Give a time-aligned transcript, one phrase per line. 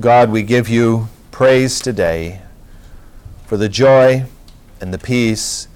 [0.00, 2.40] God, we give you praise today
[3.44, 4.24] for the joy
[4.80, 5.68] and the peace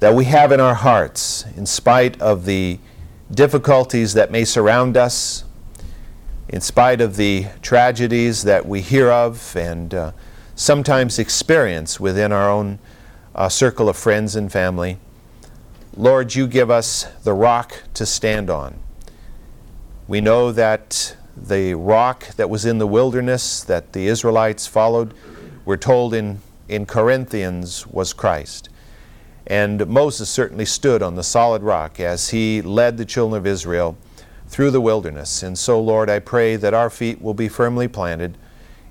[0.00, 2.78] that we have in our hearts in spite of the
[3.30, 5.44] difficulties that may surround us,
[6.50, 10.12] in spite of the tragedies that we hear of and uh,
[10.54, 12.78] sometimes experience within our own
[13.34, 14.98] uh, circle of friends and family.
[15.96, 18.78] Lord, you give us the rock to stand on.
[20.06, 25.14] We know that the rock that was in the wilderness that the Israelites followed,
[25.64, 28.68] we're told in, in Corinthians, was Christ.
[29.46, 33.96] And Moses certainly stood on the solid rock as he led the children of Israel
[34.48, 35.42] through the wilderness.
[35.42, 38.38] And so, Lord, I pray that our feet will be firmly planted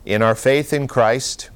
[0.06, 1.50] in our faith in Christ,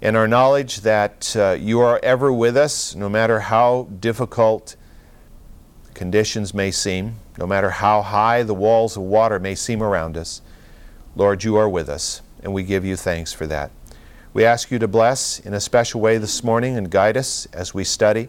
[0.00, 4.76] in our knowledge that uh, you are ever with us, no matter how difficult
[5.98, 10.40] conditions may seem, no matter how high the walls of water may seem around us.
[11.16, 13.72] Lord, you are with us, and we give you thanks for that.
[14.32, 17.74] We ask you to bless in a special way this morning and guide us as
[17.74, 18.28] we study.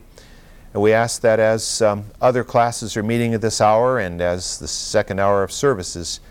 [0.73, 4.57] And we ask that as um, other classes are meeting at this hour and as
[4.57, 6.21] the second hour of service is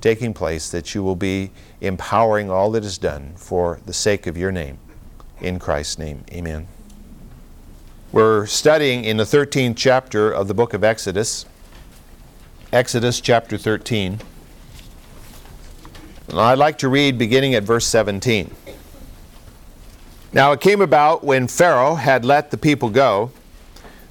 [0.00, 1.50] taking place, that you will be
[1.82, 4.78] empowering all that is done for the sake of your name.
[5.42, 6.68] In Christ's name, amen.
[8.12, 11.44] We're studying in the 13th chapter of the book of Exodus.
[12.72, 14.20] Exodus chapter 13.
[16.28, 18.54] And I'd like to read beginning at verse 17.
[20.32, 23.32] Now it came about when Pharaoh had let the people go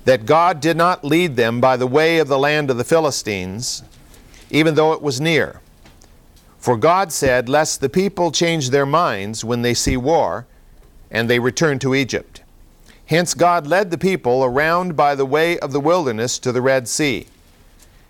[0.04, 3.82] that God did not lead them by the way of the land of the Philistines,
[4.50, 5.62] even though it was near.
[6.60, 10.46] For God said, Lest the people change their minds when they see war,
[11.10, 12.42] and they return to Egypt.
[13.08, 16.88] Hence God led the people around by the way of the wilderness to the Red
[16.88, 17.28] Sea.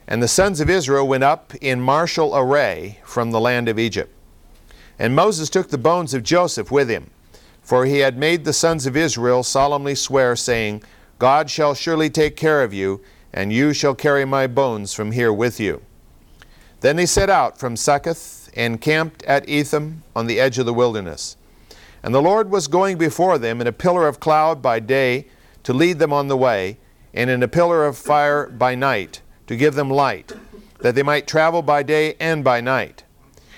[0.08, 4.12] And the sons of Israel went up in martial array from the land of Egypt.
[4.98, 7.10] And Moses took the bones of Joseph with him,
[7.62, 10.84] for he had made the sons of Israel solemnly swear, saying,
[11.20, 13.02] God shall surely take care of you,
[13.34, 15.82] and you shall carry my bones from here with you.
[16.80, 20.74] Then they set out from Succoth and camped at Etham on the edge of the
[20.74, 21.36] wilderness.
[22.06, 25.26] And the Lord was going before them in a pillar of cloud by day
[25.64, 26.78] to lead them on the way,
[27.16, 30.32] and in a pillar of fire by night to give them light,
[30.82, 33.04] that they might travel by day and by night.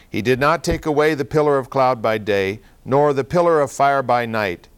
[0.10, 3.70] He did not take away the pillar of cloud by day, nor the pillar of
[3.70, 4.70] fire by night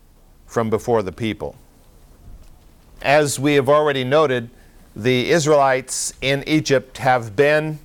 [0.48, 1.56] from before the people.
[3.04, 4.50] As we have already noted,
[4.96, 7.78] the Israelites in Egypt have been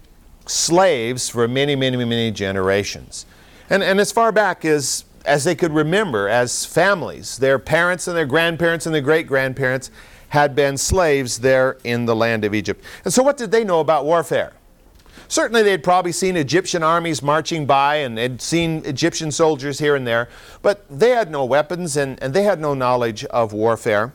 [0.47, 3.27] slaves for many, many, many generations.
[3.69, 8.17] And, and as far back as, as they could remember, as families, their parents and
[8.17, 9.91] their grandparents and their great grandparents
[10.29, 12.85] had been slaves there in the land of Egypt.
[13.05, 14.53] And so, what did they know about warfare?
[15.29, 20.07] Certainly, they'd probably seen Egyptian armies marching by and had seen Egyptian soldiers here and
[20.07, 20.29] there,
[20.61, 24.13] but they had no weapons and, and they had no knowledge of warfare.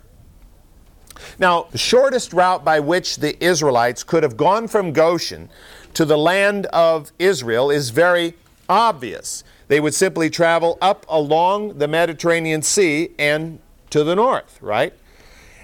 [1.38, 5.50] Now, the shortest route by which the Israelites could have gone from Goshen
[5.94, 8.36] to the land of Israel is very
[8.68, 9.44] obvious.
[9.70, 13.60] They would simply travel up along the Mediterranean Sea and
[13.92, 14.94] to the north, right?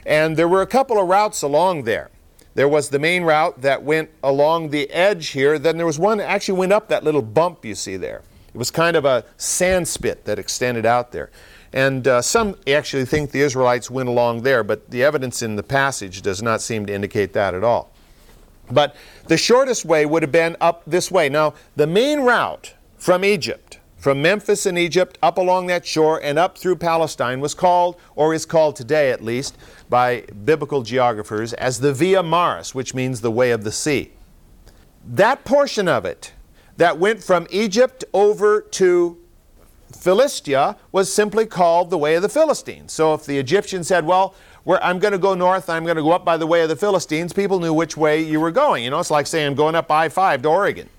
[0.06, 2.12] And there were a couple of routes along there.
[2.54, 5.60] There was the main route that went along the edge here.
[5.60, 8.22] Then there was one that actually went up that little bump you see there.
[8.54, 11.32] It was kind of a sand spit that extended out there.
[11.74, 15.64] And uh, some actually think the Israelites went along there, but the evidence in the
[15.64, 17.92] passage does not seem to indicate that at all.
[18.72, 18.96] But
[19.28, 21.28] the shortest way would have been up this way.
[21.28, 23.75] Now, the main route from Egypt,
[24.06, 28.36] from Memphis in Egypt, up along that shore and up through Palestine, was called, or
[28.36, 29.58] is called today at least,
[29.90, 34.12] by biblical geographers as the Via Maris, which means the way of the sea.
[35.04, 36.34] That portion of it
[36.78, 39.18] that went from Egypt over to
[39.92, 42.94] Philistia was simply called the way of the Philistines.
[42.94, 44.36] So if the Egyptians said, well,
[44.68, 46.76] I'm going to go north, I'm going to go up by the way of the
[46.76, 48.84] Philistines, people knew which way you were going.
[48.84, 50.90] You know, it's like saying I'm going up I 5 to Oregon.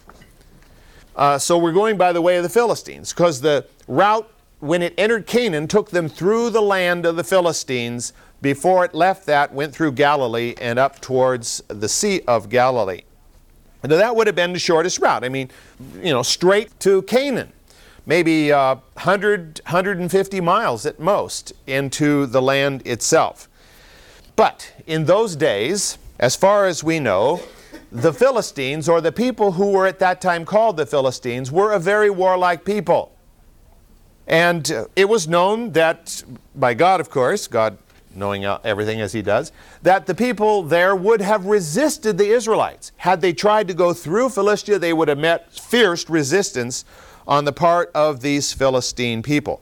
[1.16, 4.30] Uh, so we're going by the way of the Philistines because the route
[4.60, 8.12] when it entered Canaan took them through the land of the Philistines.
[8.42, 13.02] Before it left that, went through Galilee and up towards the Sea of Galilee.
[13.82, 15.24] Now that would have been the shortest route.
[15.24, 15.50] I mean,
[16.02, 17.52] you know, straight to Canaan
[18.06, 23.48] maybe uh, 100, 150 miles at most into the land itself.
[24.36, 27.42] But in those days, as far as we know,
[27.96, 31.78] the Philistines, or the people who were at that time called the Philistines, were a
[31.78, 33.12] very warlike people.
[34.26, 36.22] And it was known that,
[36.54, 37.78] by God, of course, God
[38.14, 39.52] knowing everything as he does,
[39.82, 42.92] that the people there would have resisted the Israelites.
[42.96, 46.84] Had they tried to go through Philistia, they would have met fierce resistance
[47.26, 49.60] on the part of these Philistine people.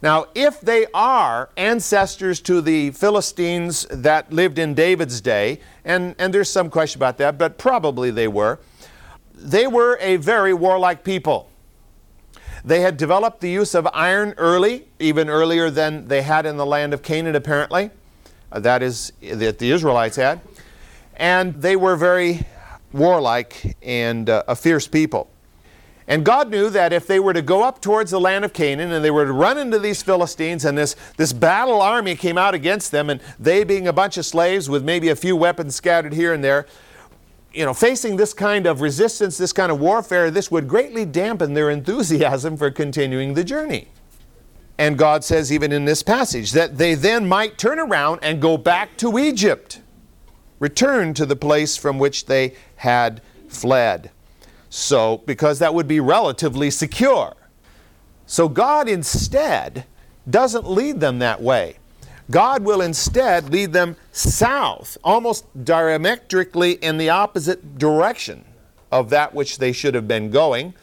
[0.00, 6.32] Now, if they are ancestors to the Philistines that lived in David's day, and, and
[6.32, 8.60] there's some question about that, but probably they were,
[9.34, 11.50] they were a very warlike people.
[12.64, 16.66] They had developed the use of iron early, even earlier than they had in the
[16.66, 17.90] land of Canaan, apparently.
[18.50, 20.40] Uh, that is, that the Israelites had.
[21.16, 22.46] And they were very
[22.92, 25.28] warlike and uh, a fierce people.
[26.08, 28.92] And God knew that if they were to go up towards the land of Canaan
[28.92, 32.54] and they were to run into these Philistines and this, this battle army came out
[32.54, 36.14] against them, and they being a bunch of slaves with maybe a few weapons scattered
[36.14, 36.66] here and there,
[37.52, 41.52] you know, facing this kind of resistance, this kind of warfare, this would greatly dampen
[41.52, 43.88] their enthusiasm for continuing the journey.
[44.78, 48.56] And God says, even in this passage, that they then might turn around and go
[48.56, 49.82] back to Egypt,
[50.58, 54.10] return to the place from which they had fled.
[54.70, 57.34] So, because that would be relatively secure.
[58.26, 59.84] So, God instead
[60.28, 61.76] doesn't lead them that way.
[62.30, 68.44] God will instead lead them south, almost diametrically in the opposite direction
[68.92, 70.74] of that which they should have been going,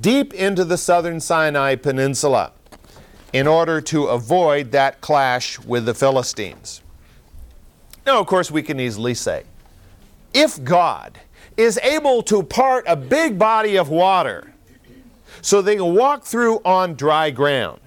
[0.00, 2.52] deep into the southern Sinai Peninsula
[3.32, 6.82] in order to avoid that clash with the Philistines.
[8.06, 9.44] Now, of course, we can easily say,
[10.34, 11.18] if God
[11.58, 14.54] is able to part a big body of water
[15.42, 17.80] so they can walk through on dry ground.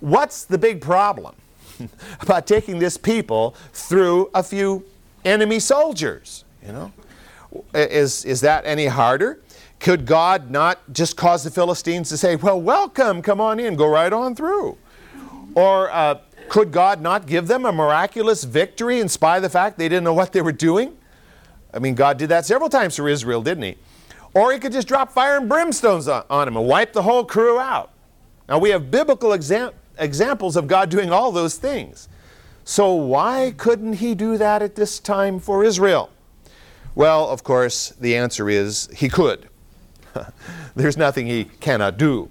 [0.00, 1.36] What's the big problem
[2.20, 4.84] about taking this people through a few
[5.24, 6.44] enemy soldiers?
[6.66, 6.92] You know,
[7.72, 9.40] is, is that any harder?
[9.78, 13.88] Could God not just cause the Philistines to say, Well, welcome, come on in, go
[13.88, 14.76] right on through?
[15.54, 16.18] Or uh,
[16.48, 20.04] could God not give them a miraculous victory in spite of the fact they didn't
[20.04, 20.96] know what they were doing?
[21.72, 23.76] I mean, God did that several times for Israel, didn't He?
[24.34, 27.24] Or He could just drop fire and brimstones on, on them and wipe the whole
[27.24, 27.90] crew out.
[28.48, 32.08] Now, we have biblical exam- examples of God doing all those things.
[32.64, 36.10] So, why couldn't He do that at this time for Israel?
[36.94, 39.48] Well, of course, the answer is He could.
[40.74, 42.30] There's nothing He cannot do.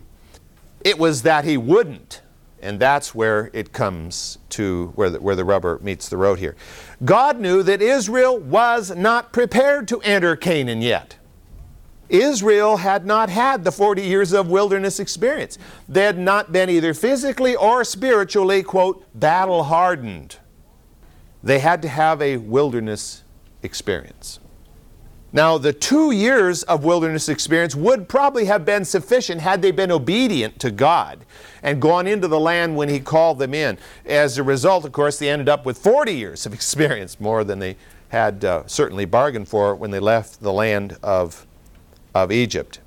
[0.82, 2.22] It was that He wouldn't.
[2.62, 6.56] And that's where it comes to where the, where the rubber meets the road here.
[7.06, 11.18] God knew that Israel was not prepared to enter Canaan yet.
[12.10, 15.58] Israel had not had the 40 years of wilderness experience.
[15.90, 20.38] They had not been either physically or spiritually, quote, battle hardened.
[21.44, 23.24] They had to have a wilderness
[23.62, 24.40] experience.
[25.34, 29.92] Now, the two years of wilderness experience would probably have been sufficient had they been
[29.92, 31.26] obedient to God
[31.62, 33.78] and gone into the land when He called them in.
[34.06, 37.60] As a result, of course, they ended up with 40 years of experience, more than
[37.60, 37.76] they
[38.10, 41.46] had uh, certainly bargained for when they left the land of,
[42.16, 42.80] of Egypt.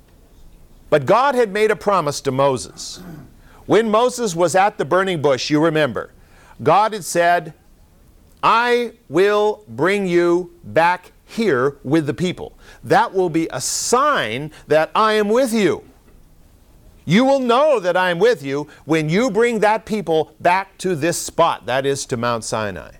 [0.89, 3.01] But God had made a promise to Moses.
[3.65, 6.11] When Moses was at the burning bush, you remember,
[6.61, 7.53] God had said,
[8.43, 12.57] I will bring you back here with the people.
[12.83, 15.83] That will be a sign that I am with you.
[17.05, 20.95] You will know that I am with you when you bring that people back to
[20.95, 22.91] this spot, that is to Mount Sinai.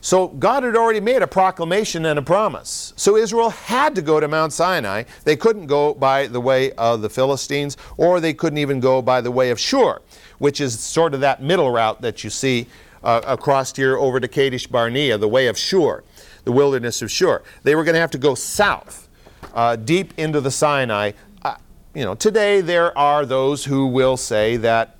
[0.00, 2.92] So God had already made a proclamation and a promise.
[2.96, 5.04] So Israel had to go to Mount Sinai.
[5.22, 9.20] They couldn't go by the way of the Philistines, or they couldn't even go by
[9.20, 10.00] the way of Shur,
[10.38, 12.66] which is sort of that middle route that you see
[13.04, 16.02] uh, across here over to Kadesh Barnea, the way of Shur
[16.44, 17.42] the wilderness of Shur.
[17.62, 19.08] They were going to have to go south,
[19.54, 21.12] uh, deep into the Sinai.
[21.42, 21.56] Uh,
[21.94, 24.96] you know, today there are those who will say that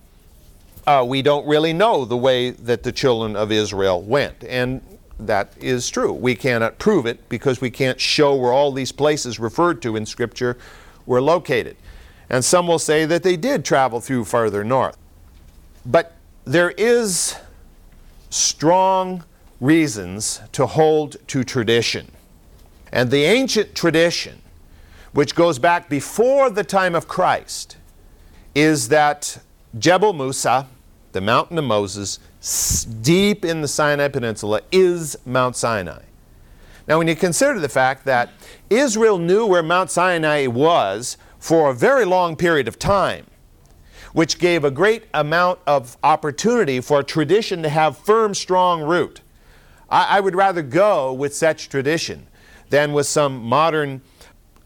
[0.86, 4.44] uh, we don't really know the way that the children of Israel went.
[4.44, 4.82] And
[5.18, 6.12] that is true.
[6.12, 10.06] We cannot prove it because we can't show where all these places referred to in
[10.06, 10.58] Scripture
[11.06, 11.76] were located.
[12.28, 14.96] And some will say that they did travel through farther north.
[15.84, 17.36] But there is
[18.32, 19.24] strong
[19.60, 22.10] reasons to hold to tradition.
[22.90, 24.40] And the ancient tradition,
[25.12, 27.76] which goes back before the time of Christ,
[28.54, 29.38] is that
[29.78, 30.66] Jebel Musa,
[31.12, 32.18] the mountain of Moses,
[33.02, 36.02] deep in the Sinai Peninsula, is Mount Sinai.
[36.88, 38.30] Now, when you consider the fact that
[38.68, 43.26] Israel knew where Mount Sinai was for a very long period of time,
[44.12, 49.20] which gave a great amount of opportunity for tradition to have firm, strong root.
[49.88, 52.26] I, I would rather go with such tradition
[52.70, 54.02] than with some modern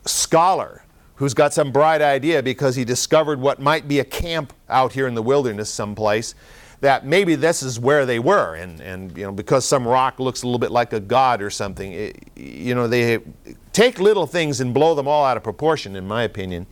[0.05, 0.85] scholar
[1.17, 5.07] who's got some bright idea because he discovered what might be a camp out here
[5.07, 6.35] in the wilderness someplace
[6.81, 10.43] that maybe this is where they were, and, and you know, because some rock looks
[10.43, 13.19] a little bit like a god or something, it, you know, they
[13.73, 16.67] take little things and blow them all out of proportion, in my opinion,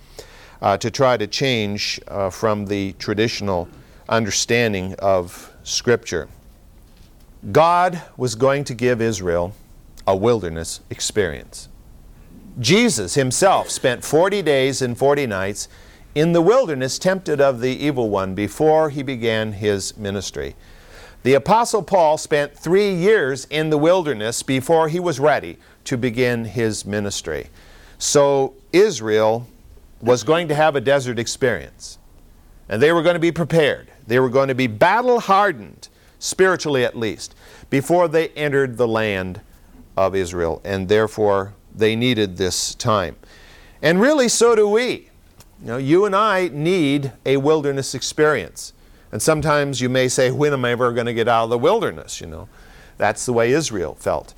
[0.62, 3.68] uh, to try to change uh, from the traditional
[4.08, 6.28] understanding of Scripture.
[7.52, 9.54] God was going to give Israel
[10.06, 11.68] a wilderness experience.
[12.58, 15.68] Jesus himself spent 40 days and 40 nights
[16.14, 20.54] in the wilderness, tempted of the evil one, before he began his ministry.
[21.24, 26.44] The Apostle Paul spent three years in the wilderness before he was ready to begin
[26.44, 27.48] his ministry.
[27.98, 29.48] So Israel
[30.04, 31.98] was going to have a desert experience.
[32.68, 33.90] And they were going to be prepared.
[34.06, 37.34] They were going to be battle hardened, spiritually at least,
[37.70, 39.40] before they entered the land
[39.96, 40.60] of Israel.
[40.64, 43.16] And therefore, they needed this time.
[43.82, 45.10] And really, so do we.
[45.60, 48.72] You know, you and I need a wilderness experience.
[49.12, 51.58] And sometimes you may say, when am I ever going to get out of the
[51.58, 52.20] wilderness?
[52.20, 52.48] You know,
[52.98, 54.34] that's the way Israel felt.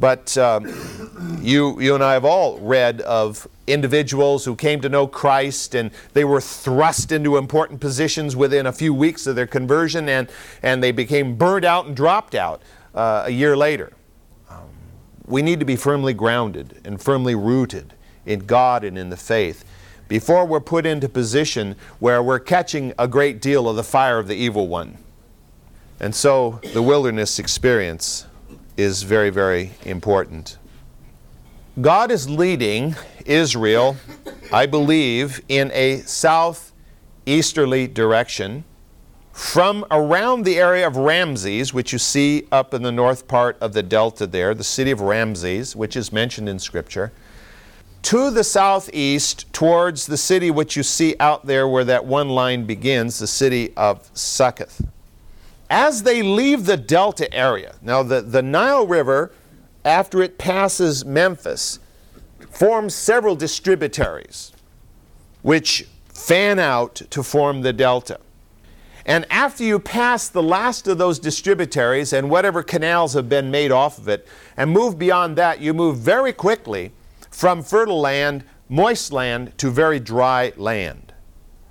[0.00, 5.06] But um, you, you and I have all read of individuals who came to know
[5.06, 10.08] Christ and they were thrust into important positions within a few weeks of their conversion
[10.08, 10.30] and,
[10.62, 12.62] and they became burned out and dropped out
[12.94, 13.92] uh, a year later.
[14.48, 14.68] Um,
[15.26, 19.64] we need to be firmly grounded and firmly rooted in God and in the faith
[20.06, 24.28] before we're put into position where we're catching a great deal of the fire of
[24.28, 24.96] the evil one.
[26.00, 28.26] And so the wilderness experience
[28.78, 30.56] is very, very important.
[31.80, 32.94] God is leading
[33.26, 33.96] Israel,
[34.52, 38.64] I believe, in a southeasterly direction
[39.32, 43.72] from around the area of Ramses, which you see up in the north part of
[43.72, 47.12] the delta there, the city of Ramses, which is mentioned in Scripture,
[48.02, 52.64] to the southeast towards the city which you see out there where that one line
[52.64, 54.82] begins, the city of Succoth
[55.70, 59.32] as they leave the delta area, now the, the Nile River,
[59.84, 61.78] after it passes Memphis,
[62.50, 64.52] forms several distributaries
[65.42, 68.18] which fan out to form the delta.
[69.06, 73.72] And after you pass the last of those distributaries and whatever canals have been made
[73.72, 76.92] off of it, and move beyond that, you move very quickly
[77.30, 81.07] from fertile land, moist land, to very dry land.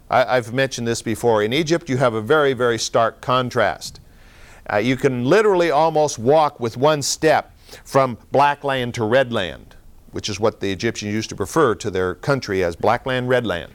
[0.09, 1.43] I, have mentioned this before.
[1.43, 3.99] In Egypt, you have a very, very stark contrast.
[4.71, 9.75] Uh, you can literally almost walk with one step from black land to red land,
[10.11, 13.45] which is what the Egyptians used to refer to their country as black land, red
[13.45, 13.73] land.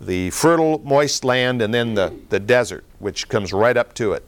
[0.00, 4.24] The fertile, moist land, and then the, the desert, which comes right up to it.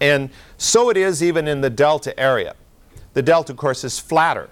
[0.00, 2.54] And so it is even in the delta area.
[3.14, 4.50] The delta, of course, is flatter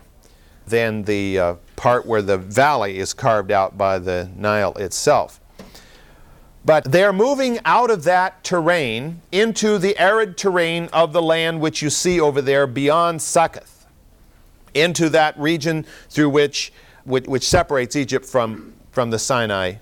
[0.67, 5.41] than the uh, part where the valley is carved out by the Nile itself.
[6.65, 11.83] But they're moving out of that terrain into the arid terrain of the land which
[11.83, 13.87] you see over there beyond Succoth,
[14.73, 16.73] into that region through which,
[17.05, 19.75] which, which separates Egypt from, from the Sinai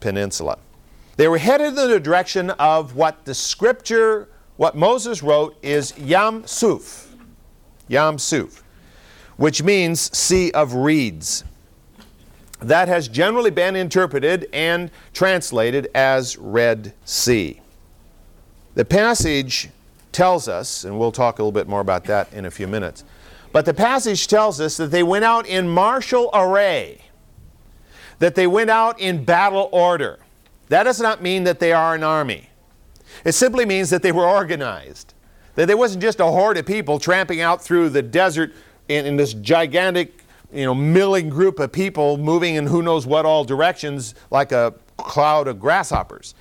[0.00, 0.58] Peninsula.
[1.16, 6.46] They were headed in the direction of what the scripture, what Moses wrote, is Yam
[6.46, 7.14] Suf.
[7.88, 8.62] Yam Suf,
[9.36, 11.44] which means sea of reeds
[12.62, 17.60] that has generally been interpreted and translated as Red Sea.
[18.74, 19.68] The passage
[20.12, 23.04] tells us, and we'll talk a little bit more about that in a few minutes,
[23.52, 27.02] but the passage tells us that they went out in martial array,
[28.18, 30.18] that they went out in battle order.
[30.68, 32.48] That does not mean that they are an army.
[33.24, 35.12] It simply means that they were organized,
[35.54, 38.54] that there wasn't just a horde of people tramping out through the desert
[38.88, 40.21] in, in this gigantic
[40.52, 44.74] you know, milling group of people moving in who knows what all directions like a
[44.96, 46.34] cloud of grasshoppers.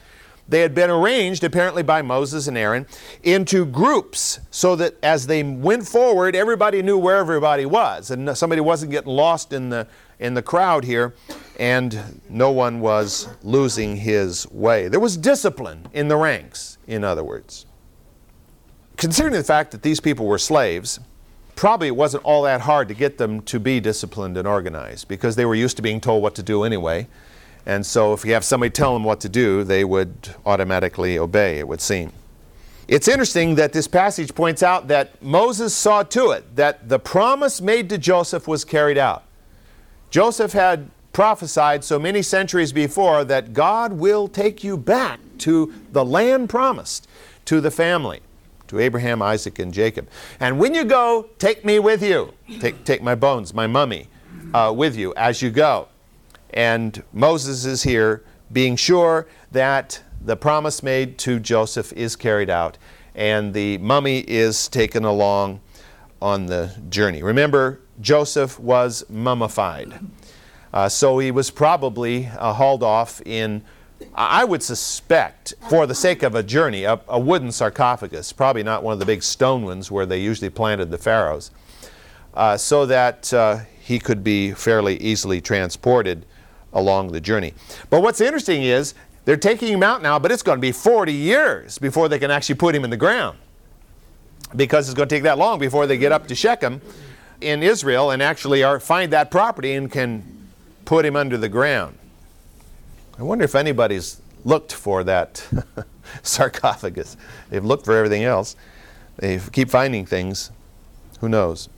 [0.47, 2.85] They had been arranged, apparently by Moses and Aaron,
[3.23, 8.59] into groups so that as they went forward, everybody knew where everybody was, and somebody
[8.59, 9.87] wasn't getting lost in the,
[10.19, 11.15] in the crowd here,
[11.57, 14.89] and no one was losing his way.
[14.89, 17.65] There was discipline in the ranks, in other words.
[18.97, 20.99] Considering the fact that these people were slaves,
[21.61, 25.35] probably it wasn't all that hard to get them to be disciplined and organized because
[25.35, 27.05] they were used to being told what to do anyway.
[27.67, 31.59] And so if you have somebody tell them what to do, they would automatically obey,
[31.59, 32.13] it would seem.
[32.87, 37.61] It's interesting that this passage points out that Moses saw to it that the promise
[37.61, 39.21] made to Joseph was carried out.
[40.09, 46.03] Joseph had prophesied so many centuries before that God will take you back to the
[46.03, 47.07] land promised
[47.45, 48.21] to the family
[48.71, 50.09] to Abraham, Isaac, and Jacob.
[50.39, 52.33] And when you go, take me with you.
[52.59, 54.07] Take, take my bones, my mummy,
[54.53, 55.89] uh, with you as you go.
[56.53, 62.77] And Moses is here being sure that the promise made to Joseph is carried out,
[63.13, 65.59] and the mummy is taken along
[66.21, 67.23] on the journey.
[67.23, 69.99] Remember, Joseph was mummified.
[70.73, 73.63] Uh, so he was probably uh, hauled off in,
[74.15, 78.83] I would suspect, for the sake of a journey, a, a, wooden sarcophagus, probably not
[78.83, 81.51] one of the big stone ones where they usually planted the pharaohs,
[82.33, 86.25] uh, so that uh, he could be fairly easily transported
[86.73, 87.53] along the journey.
[87.89, 88.93] But what's interesting is
[89.25, 92.31] they're taking him out now, but it's going to be 40 years before they can
[92.31, 93.37] actually put him in the ground.
[94.55, 96.81] Because it's going to take that long before they get up to Shechem
[97.39, 100.23] in Israel and actually are, find that property and can
[100.85, 101.97] put him under the ground.
[103.19, 105.47] I wonder if anybody's looked for that
[106.23, 107.17] sarcophagus.
[107.49, 108.55] They've looked for everything else.
[109.17, 110.51] They keep finding things.
[111.19, 111.69] Who knows?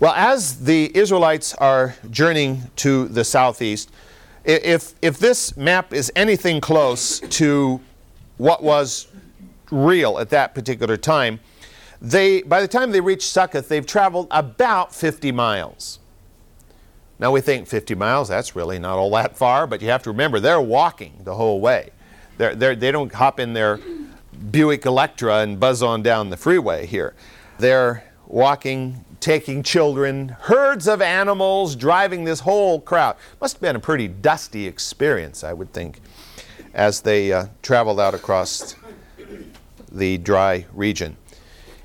[0.00, 3.90] Well, as the Israelites are journeying to the southeast,
[4.44, 7.80] if, if this map is anything close to
[8.36, 9.06] what was
[9.70, 11.40] real at that particular time,
[12.00, 15.98] they, by the time they reach Succoth, they've traveled about 50 miles.
[17.18, 20.10] Now we think 50 miles, that's really not all that far, but you have to
[20.10, 21.90] remember they're walking the whole way.
[22.38, 23.78] They're, they're, they don't hop in their
[24.50, 27.14] Buick Electra and buzz on down the freeway here.
[27.58, 33.16] They're walking, taking children, herds of animals, driving this whole crowd.
[33.40, 36.00] Must have been a pretty dusty experience, I would think,
[36.72, 38.74] as they uh, traveled out across
[39.92, 41.16] the dry region.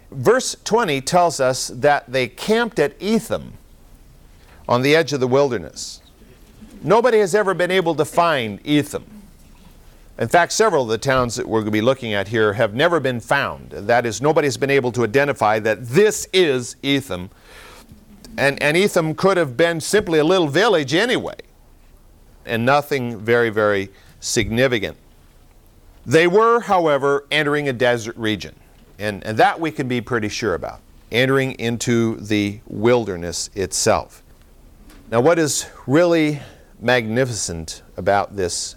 [0.09, 3.58] Verse 20 tells us that they camped at Etham
[4.69, 5.99] on the edge of the wilderness.
[6.83, 9.03] Nobody has ever been able to find Etham.
[10.19, 12.75] In fact, several of the towns that we're going to be looking at here have
[12.75, 13.71] never been found.
[13.71, 17.31] That is, nobody's been able to identify that this is Etham.
[18.37, 21.37] And, and Etham could have been simply a little village anyway,
[22.45, 24.97] and nothing very, very significant.
[26.05, 28.55] They were, however, entering a desert region,
[28.99, 30.79] and, and that we can be pretty sure about,
[31.11, 34.21] entering into the wilderness itself.
[35.11, 36.39] Now, what is really
[36.79, 38.75] magnificent about this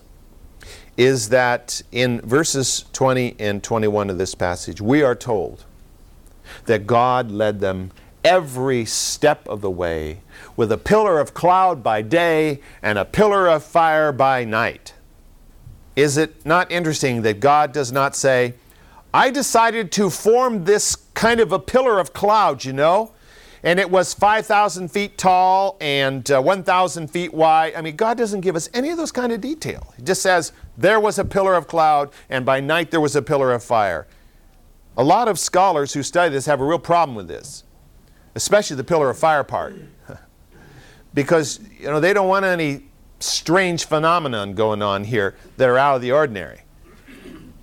[0.96, 5.66] is that in verses 20 and 21 of this passage, we are told
[6.64, 7.90] that God led them
[8.24, 10.20] every step of the way
[10.56, 14.94] with a pillar of cloud by day and a pillar of fire by night.
[15.96, 18.54] Is it not interesting that God does not say,
[19.12, 23.12] I decided to form this kind of a pillar of cloud, you know?
[23.62, 27.74] And it was 5,000 feet tall and uh, 1,000 feet wide.
[27.74, 29.92] I mean, God doesn't give us any of those kind of detail.
[29.96, 33.22] He just says, there was a pillar of cloud, and by night there was a
[33.22, 34.06] pillar of fire.
[34.96, 37.64] A lot of scholars who study this have a real problem with this,
[38.34, 39.76] especially the pillar of fire part.
[41.14, 42.84] because, you know, they don't want any
[43.20, 46.62] strange phenomenon going on here that are out of the ordinary.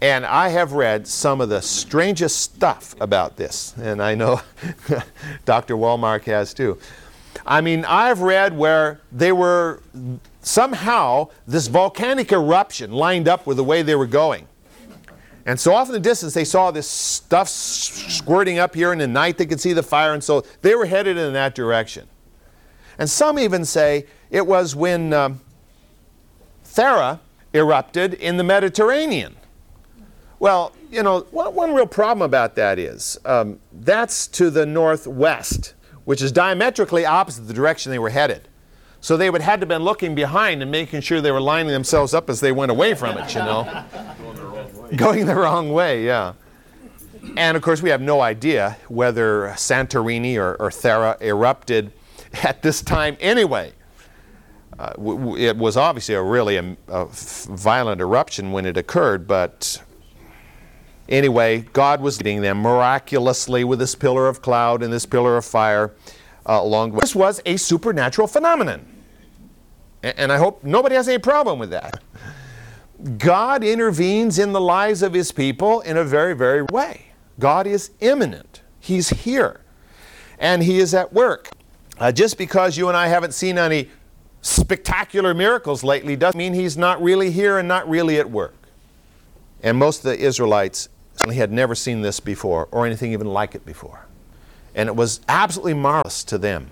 [0.02, 4.42] And I have read some of the strangest stuff about this, and I know
[5.46, 5.76] Dr.
[5.76, 6.78] Walmark has too.
[7.46, 9.82] I mean, I've read where they were
[10.42, 14.48] somehow this volcanic eruption lined up with the way they were going.
[15.46, 19.08] And so off in the distance, they saw this stuff squirting up here, in the
[19.08, 22.08] night they could see the fire, and so they were headed in that direction.
[22.98, 25.42] And some even say it was when um,
[26.64, 27.20] Thera
[27.54, 29.36] erupted in the Mediterranean.
[30.40, 35.74] Well, you know, one, one real problem about that is um, that's to the northwest,
[36.06, 38.48] which is diametrically opposite the direction they were headed.
[39.02, 42.14] So they would have to been looking behind and making sure they were lining themselves
[42.14, 43.64] up as they went away from it, you know.
[43.66, 44.96] Going the wrong way.
[44.98, 46.34] Going the wrong way, yeah.
[47.38, 51.92] And of course, we have no idea whether Santorini or, or Thera erupted
[52.44, 53.74] at this time anyway.
[54.78, 59.28] Uh, w- w- it was obviously a really a, a violent eruption when it occurred,
[59.28, 59.82] but
[61.10, 65.44] Anyway, God was leading them miraculously with this pillar of cloud and this pillar of
[65.44, 65.92] fire
[66.46, 67.02] uh, along with.
[67.02, 68.86] This was a supernatural phenomenon.
[70.04, 72.02] And I hope nobody has any problem with that.
[73.18, 77.08] God intervenes in the lives of his people in a very, very way.
[77.40, 78.62] God is immanent.
[78.80, 79.62] He's here.
[80.38, 81.50] And he is at work.
[81.98, 83.90] Uh, just because you and I haven't seen any
[84.42, 88.56] spectacular miracles lately doesn't mean he's not really here and not really at work.
[89.62, 90.88] And most of the Israelites
[91.28, 94.06] he had never seen this before or anything even like it before.
[94.76, 96.72] And it was absolutely marvelous to them.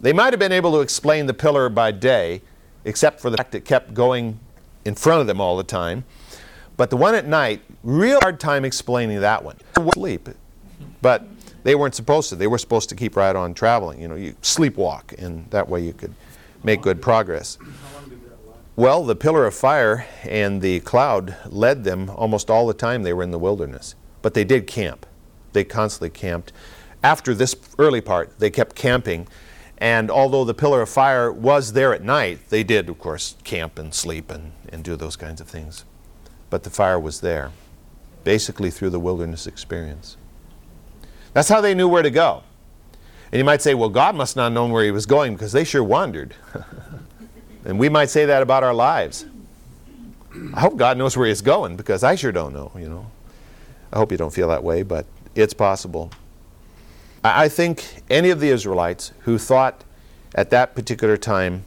[0.00, 2.42] They might have been able to explain the pillar by day,
[2.84, 4.38] except for the fact it kept going
[4.84, 6.04] in front of them all the time.
[6.76, 9.56] But the one at night, real hard time explaining that one.
[9.94, 10.28] Sleep.
[11.02, 11.26] But
[11.62, 12.36] they weren't supposed to.
[12.36, 14.00] They were supposed to keep right on traveling.
[14.00, 16.14] You know, you sleepwalk, and that way you could
[16.62, 17.58] make good progress.
[18.76, 23.14] Well, the pillar of fire and the cloud led them almost all the time they
[23.14, 23.94] were in the wilderness.
[24.20, 25.06] But they did camp.
[25.54, 26.52] They constantly camped.
[27.02, 29.28] After this early part, they kept camping.
[29.78, 33.78] And although the pillar of fire was there at night, they did, of course, camp
[33.78, 35.86] and sleep and, and do those kinds of things.
[36.50, 37.52] But the fire was there,
[38.24, 40.18] basically through the wilderness experience.
[41.32, 42.42] That's how they knew where to go.
[43.32, 45.52] And you might say, well, God must not have known where he was going because
[45.52, 46.34] they sure wandered.
[47.66, 49.26] and we might say that about our lives.
[50.54, 53.10] I hope God knows where he's going because I sure don't know, you know.
[53.92, 56.12] I hope you don't feel that way, but it's possible.
[57.24, 59.82] I think any of the Israelites who thought
[60.34, 61.64] at that particular time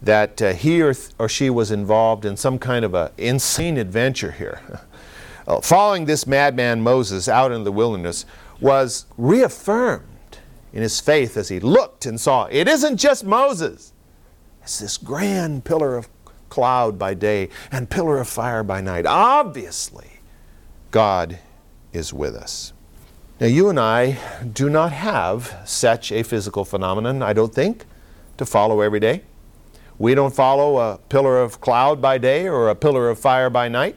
[0.00, 3.76] that uh, he or, th- or she was involved in some kind of an insane
[3.76, 4.60] adventure here,
[5.48, 8.24] uh, following this madman Moses out in the wilderness,
[8.60, 10.04] was reaffirmed
[10.72, 13.92] in his faith as he looked and saw it isn't just Moses,
[14.70, 16.08] it's this grand pillar of
[16.48, 19.04] cloud by day and pillar of fire by night.
[19.04, 20.20] Obviously,
[20.92, 21.40] God
[21.92, 22.72] is with us.
[23.40, 24.16] Now, you and I
[24.52, 27.84] do not have such a physical phenomenon, I don't think,
[28.36, 29.22] to follow every day.
[29.98, 33.66] We don't follow a pillar of cloud by day or a pillar of fire by
[33.66, 33.96] night.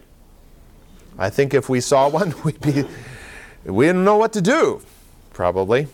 [1.19, 2.83] I think if we saw one, we'd be,
[3.63, 4.81] we didn't know what to do,
[5.33, 5.85] probably.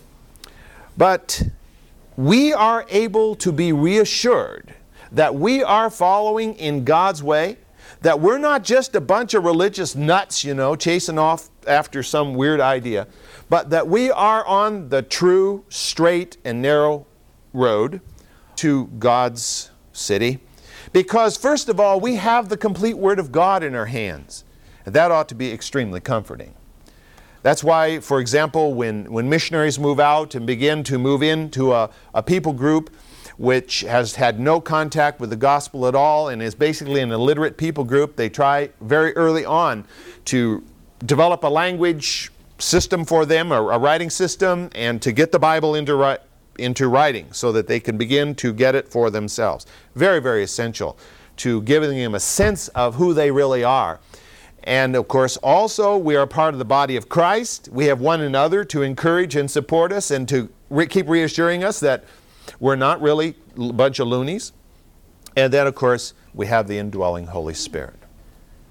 [0.96, 1.50] But
[2.20, 4.76] we are able to be reassured
[5.10, 7.56] that we are following in God's way
[8.02, 12.34] that we're not just a bunch of religious nuts, you know, chasing off after some
[12.34, 13.08] weird idea,
[13.48, 17.08] but that we are on the true, straight, and narrow
[17.54, 18.02] road
[18.58, 20.40] to God's city.
[20.92, 24.44] Because, first of all, we have the complete Word of God in our hands.
[24.86, 26.54] And that ought to be extremely comforting.
[27.42, 31.90] That's why, for example, when, when missionaries move out and begin to move into a,
[32.14, 32.90] a people group,
[33.38, 37.56] which has had no contact with the gospel at all and is basically an illiterate
[37.56, 38.18] people group.
[38.18, 39.86] They try very early on
[40.26, 40.62] to
[41.06, 45.76] develop a language system for them, a, a writing system, and to get the Bible
[45.76, 46.20] into,
[46.58, 49.66] into writing so that they can begin to get it for themselves.
[49.96, 50.98] Very, very essential
[51.38, 54.02] to giving them a sense of who they really are.
[54.64, 57.70] And of course, also, we are part of the body of Christ.
[57.72, 61.80] We have one another to encourage and support us and to re- keep reassuring us
[61.80, 62.04] that
[62.60, 64.52] we're not really a bunch of loonies.
[65.36, 67.96] And then, of course, we have the indwelling Holy Spirit.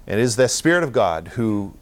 [0.05, 1.73] And it is the Spirit of God who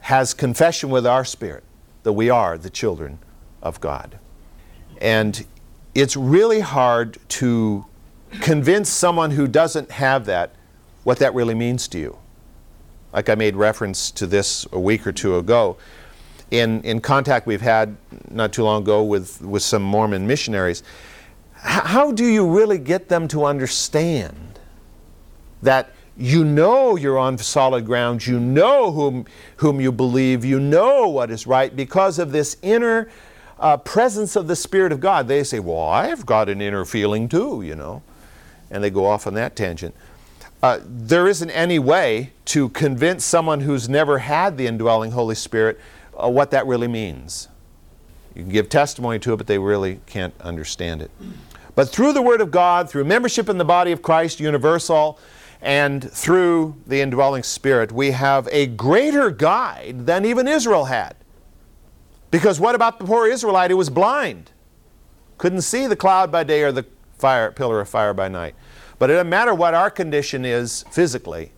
[0.00, 1.62] has confession with our spirit
[2.02, 3.18] that we are the children
[3.62, 4.18] of God.
[5.00, 5.46] And
[5.94, 7.84] it's really hard to
[8.40, 10.54] convince someone who doesn't have that
[11.04, 12.18] what that really means to you.
[13.12, 15.76] Like I made reference to this a week or two ago.
[16.50, 17.96] In, in contact we've had
[18.30, 20.82] not too long ago with, with some Mormon missionaries,
[21.54, 24.58] how do you really get them to understand
[25.62, 31.08] that you know you're on solid ground, you know whom, whom you believe, you know
[31.08, 33.08] what is right because of this inner
[33.58, 35.28] uh, presence of the Spirit of God?
[35.28, 38.02] They say, Well, I've got an inner feeling too, you know,
[38.70, 39.94] and they go off on that tangent.
[40.62, 45.80] Uh, there isn't any way to convince someone who's never had the indwelling Holy Spirit
[46.22, 47.48] uh, what that really means.
[48.34, 51.10] You can give testimony to it, but they really can't understand it.
[51.74, 55.18] But through the Word of God, through membership in the body of Christ universal,
[55.62, 61.16] and through the indwelling Spirit, we have a greater guide than even Israel had.
[62.30, 64.52] Because what about the poor Israelite who was blind?
[65.38, 66.86] Couldn't see the cloud by day or the
[67.18, 68.54] fire, pillar of fire by night.
[69.00, 71.52] But it doesn't matter what our condition is physically,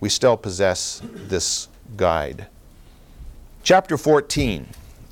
[0.00, 2.46] we still possess this guide.
[3.62, 4.66] Chapter 14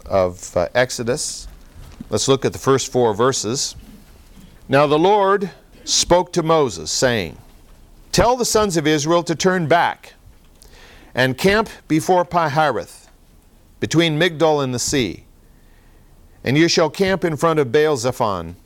[0.04, 1.48] of uh, Exodus.
[2.10, 3.74] Let's look at the first four verses.
[4.68, 5.50] Now the Lord
[5.84, 7.38] spoke to Moses, saying,
[8.12, 10.12] Tell the sons of Israel to turn back
[11.14, 13.06] and camp before Pi-hahiroth,
[13.78, 15.24] between Migdol and the sea.
[16.44, 18.56] And you shall camp in front of Baal Zephon,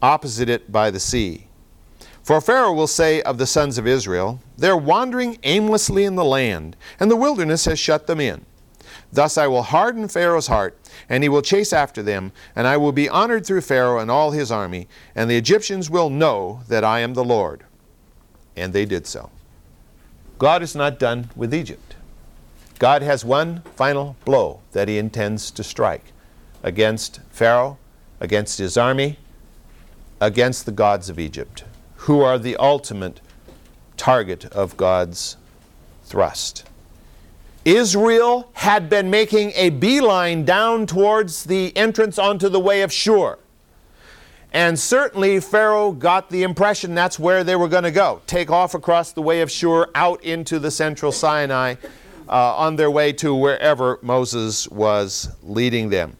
[0.00, 1.48] opposite it by the sea.
[2.22, 6.76] For Pharaoh will say of the sons of Israel, They're wandering aimlessly in the land,
[7.00, 8.44] and the wilderness has shut them in.
[9.12, 12.92] Thus I will harden Pharaoh's heart, and he will chase after them, and I will
[12.92, 17.00] be honored through Pharaoh and all his army, and the Egyptians will know that I
[17.00, 17.64] am the Lord.
[18.56, 19.30] And they did so.
[20.38, 21.96] God is not done with Egypt.
[22.78, 26.12] God has one final blow that he intends to strike
[26.62, 27.78] against Pharaoh,
[28.18, 29.18] against his army,
[30.20, 31.64] against the gods of Egypt,
[32.02, 33.20] who are the ultimate
[33.96, 35.36] target of God's
[36.02, 36.64] thrust.
[37.64, 43.38] Israel had been making a beeline down towards the entrance onto the way of Shur.
[44.52, 48.74] And certainly Pharaoh got the impression that's where they were going to go take off
[48.74, 51.76] across the way of Shur out into the central Sinai
[52.28, 56.16] uh, on their way to wherever Moses was leading them.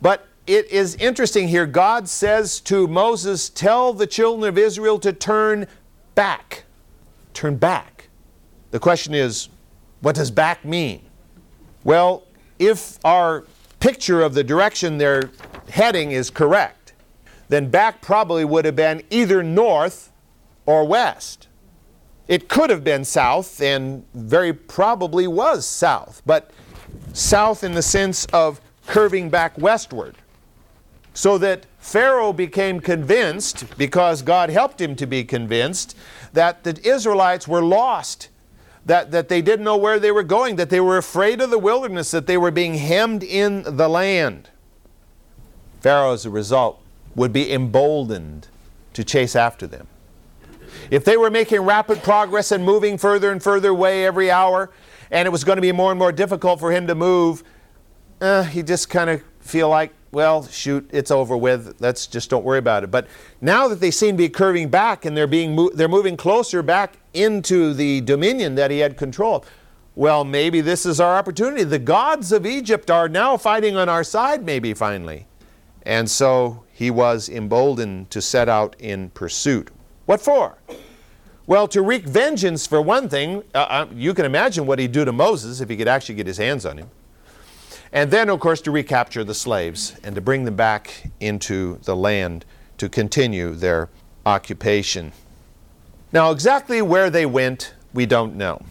[0.00, 1.66] But it is interesting here.
[1.66, 5.66] God says to Moses, Tell the children of Israel to turn
[6.14, 6.64] back.
[7.34, 8.08] Turn back.
[8.70, 9.48] The question is,
[10.00, 11.02] what does back mean?
[11.84, 12.24] Well,
[12.58, 13.44] if our
[13.80, 15.30] picture of the direction they're
[15.68, 16.92] heading is correct,
[17.48, 20.12] then back probably would have been either north
[20.66, 21.48] or west.
[22.28, 26.52] It could have been south and very probably was south, but
[27.12, 30.16] south in the sense of curving back westward.
[31.12, 35.96] So that Pharaoh became convinced, because God helped him to be convinced,
[36.32, 38.28] that the Israelites were lost,
[38.86, 41.58] that, that they didn't know where they were going, that they were afraid of the
[41.58, 44.50] wilderness, that they were being hemmed in the land.
[45.80, 46.80] Pharaoh, as a result,
[47.14, 48.48] would be emboldened
[48.92, 49.86] to chase after them.
[50.90, 54.70] If they were making rapid progress and moving further and further away every hour,
[55.10, 57.42] and it was going to be more and more difficult for him to move,
[58.20, 61.76] uh, he just kind of feel like, well, shoot, it's over with.
[61.80, 62.90] Let's just don't worry about it.
[62.90, 63.06] But
[63.40, 66.62] now that they seem to be curving back and they're being mo- they're moving closer
[66.62, 69.50] back into the dominion that he had control of,
[69.94, 71.62] well, maybe this is our opportunity.
[71.62, 75.26] The gods of Egypt are now fighting on our side, maybe finally.
[75.82, 79.70] And so he was emboldened to set out in pursuit.
[80.06, 80.58] What for?
[81.46, 83.42] Well, to wreak vengeance for one thing.
[83.54, 86.26] Uh, uh, you can imagine what he'd do to Moses if he could actually get
[86.26, 86.90] his hands on him.
[87.92, 91.96] And then, of course, to recapture the slaves and to bring them back into the
[91.96, 92.44] land
[92.78, 93.88] to continue their
[94.24, 95.12] occupation.
[96.12, 98.62] Now, exactly where they went, we don't know.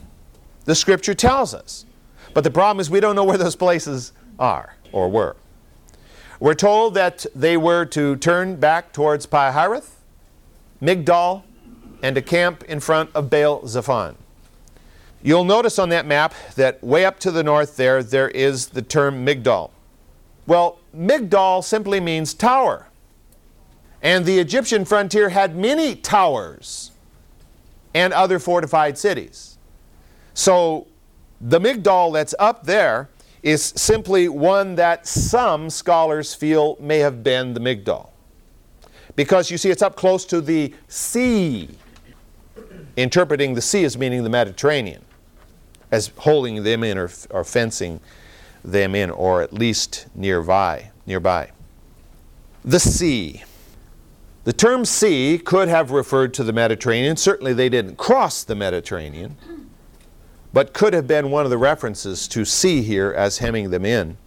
[0.65, 1.85] The scripture tells us.
[2.33, 5.35] But the problem is we don't know where those places are or were.
[6.39, 9.89] We're told that they were to turn back towards Pi-hahiroth,
[10.81, 11.43] Migdol,
[12.01, 14.15] and to camp in front of Baal Zephon.
[15.21, 18.81] You'll notice on that map that way up to the north there, there is the
[18.81, 19.71] term Migdol.
[20.47, 22.87] Well, Migdol simply means tower.
[24.01, 26.91] And the Egyptian frontier had many towers
[27.93, 29.57] and other fortified cities.
[30.33, 30.87] So
[31.41, 33.09] the Migdol that's up there
[33.43, 38.09] is simply one that some scholars feel may have been the Migdol.
[39.15, 41.69] Because you see, it's up close to the sea,
[42.95, 45.03] interpreting the sea as meaning the Mediterranean,
[45.91, 47.99] as holding them in or, or fencing
[48.63, 50.91] them in, or at least nearby.
[51.05, 51.51] nearby.
[52.63, 53.43] The sea.
[54.43, 57.17] The term sea could have referred to the Mediterranean.
[57.17, 59.37] Certainly, they didn't cross the Mediterranean
[60.53, 64.17] but could have been one of the references to sea here as hemming them in.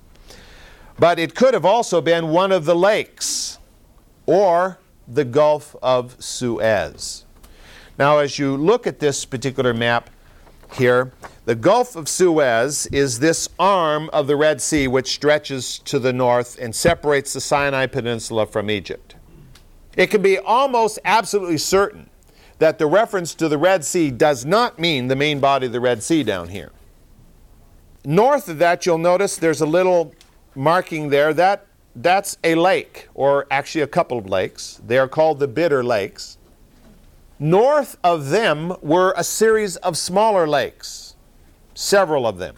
[0.98, 3.58] But it could have also been one of the lakes
[4.26, 7.24] or the Gulf of Suez.
[7.98, 10.10] Now, as you look at this particular map
[10.74, 11.12] here,
[11.44, 16.12] the Gulf of Suez is this arm of the Red Sea which stretches to the
[16.12, 19.16] north and separates the Sinai Peninsula from Egypt.
[19.96, 22.08] It can be almost absolutely certain
[22.58, 25.80] that the reference to the Red Sea does not mean the main body of the
[25.80, 26.70] Red Sea down here.
[28.04, 30.14] North of that, you'll notice there's a little
[30.54, 31.34] marking there.
[31.34, 34.80] That, that's a lake, or actually a couple of lakes.
[34.86, 36.38] They are called the Bitter Lakes.
[37.42, 41.16] North of them were a series of smaller lakes,
[41.74, 42.54] several of them.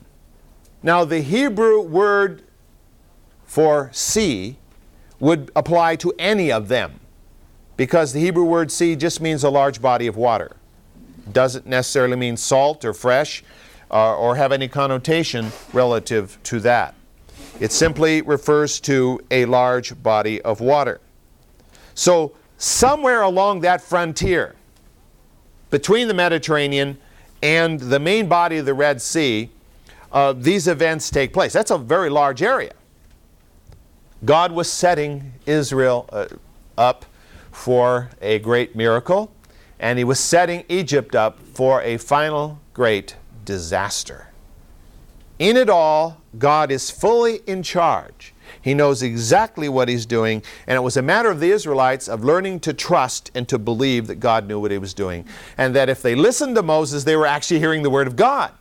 [0.83, 2.43] Now, the Hebrew word
[3.47, 4.59] for sea
[5.19, 7.01] would apply to any of them
[7.79, 10.55] because the Hebrew word sea just means a large body of water.
[11.33, 13.43] Doesn't necessarily mean salt or fresh
[13.91, 16.95] uh, or have any connotation relative to that.
[17.59, 21.01] It simply refers to a large body of water.
[21.95, 24.57] So, somewhere along that frontier
[25.75, 26.97] between the Mediterranean
[27.43, 29.51] and the main body of the Red Sea,
[30.13, 31.53] uh, these events take place.
[31.53, 32.75] That's a very large area.
[34.25, 36.29] God was setting Israel uh,
[36.79, 37.07] up
[37.51, 39.33] for a great miracle,
[39.81, 44.29] and he was setting Egypt up for a final great disaster.
[45.41, 48.33] In it all, God is fully in charge.
[48.65, 52.25] He knows exactly what he's doing, and it was a matter of the Israelites of
[52.25, 55.27] learning to trust and to believe that God knew what he was doing,
[55.59, 58.53] and that if they listened to Moses, they were actually hearing the word of God.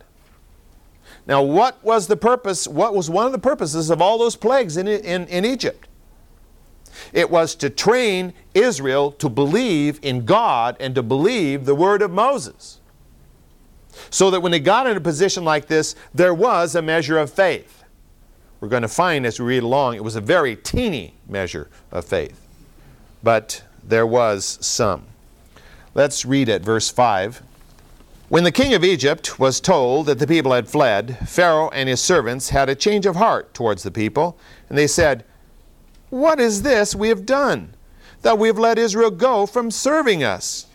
[1.25, 2.67] Now, what was the purpose?
[2.67, 5.87] What was one of the purposes of all those plagues in, in, in Egypt?
[7.13, 12.11] It was to train Israel to believe in God and to believe the word of
[12.11, 12.81] Moses.
[14.09, 17.31] So that when they got in a position like this, there was a measure of
[17.31, 17.82] faith.
[18.63, 22.05] We're going to find as we read along, it was a very teeny measure of
[22.05, 22.39] faith.
[23.21, 25.03] but there was some.
[25.93, 27.43] Let's read at verse 5.
[28.29, 31.99] When the king of Egypt was told that the people had fled, Pharaoh and his
[31.99, 34.37] servants had a change of heart towards the people,
[34.69, 35.25] and they said,
[36.09, 37.75] What is this we have done,
[38.21, 40.67] that we have let Israel go from serving us?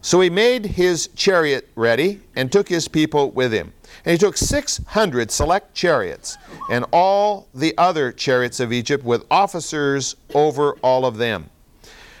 [0.00, 3.72] So he made his chariot ready and took his people with him.
[4.04, 6.36] And he took 600 select chariots
[6.70, 11.50] and all the other chariots of Egypt with officers over all of them.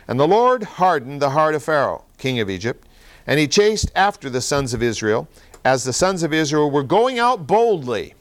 [0.06, 2.86] And the Lord hardened the heart of Pharaoh, king of Egypt,
[3.26, 5.28] and he chased after the sons of Israel
[5.64, 8.14] as the sons of Israel were going out boldly.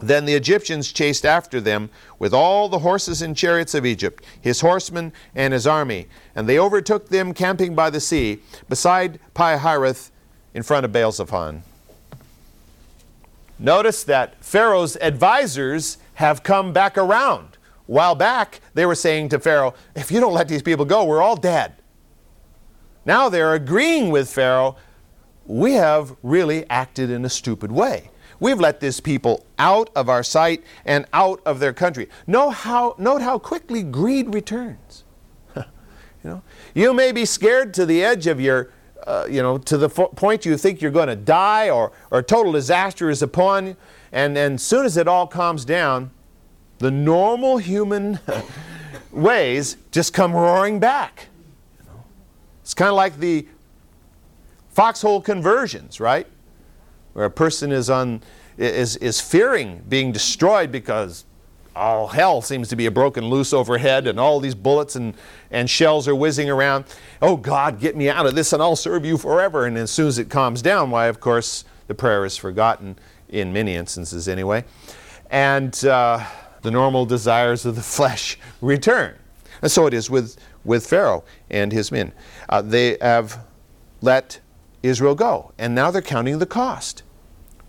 [0.00, 4.60] Then the Egyptians chased after them with all the horses and chariots of Egypt, his
[4.60, 6.08] horsemen and his army.
[6.34, 10.10] And they overtook them camping by the sea, beside Pi-hahiroth,
[10.52, 11.62] in front of Baal-zephon.
[13.58, 17.56] Notice that Pharaoh's advisors have come back around.
[17.86, 21.22] While back, they were saying to Pharaoh, if you don't let these people go, we're
[21.22, 21.74] all dead.
[23.04, 24.76] Now they're agreeing with Pharaoh,
[25.46, 28.10] we have really acted in a stupid way.
[28.40, 32.08] We've let these people out of our sight and out of their country.
[32.26, 35.04] Note how, note how quickly greed returns.
[35.56, 35.64] you,
[36.24, 36.42] know,
[36.74, 38.70] you may be scared to the edge of your,
[39.06, 42.52] uh, you know, to the point you think you're going to die or, or total
[42.52, 43.76] disaster is upon you.
[44.12, 46.10] And as soon as it all calms down,
[46.78, 48.18] the normal human
[49.12, 51.28] ways just come roaring back.
[52.62, 53.46] It's kind of like the
[54.70, 56.26] foxhole conversions, right?
[57.16, 58.20] where a person is, on,
[58.58, 61.24] is, is fearing being destroyed because
[61.76, 65.14] all hell seems to be a broken loose overhead and all these bullets and,
[65.50, 66.86] and shells are whizzing around.
[67.20, 69.66] Oh God, get me out of this and I'll serve you forever.
[69.66, 73.52] And as soon as it calms down, why, of course, the prayer is forgotten in
[73.52, 74.64] many instances anyway.
[75.30, 76.26] And uh,
[76.62, 79.14] the normal desires of the flesh return.
[79.62, 82.12] And so it is with, with Pharaoh and his men.
[82.48, 83.44] Uh, they have
[84.02, 84.40] let
[84.82, 87.02] Israel go, and now they're counting the cost.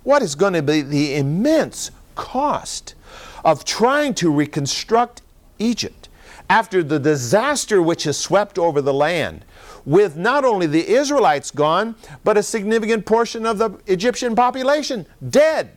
[0.03, 2.95] What is going to be the immense cost
[3.43, 5.21] of trying to reconstruct
[5.59, 6.09] Egypt
[6.49, 9.43] after the disaster which has swept over the land,
[9.85, 15.75] with not only the Israelites gone, but a significant portion of the Egyptian population dead?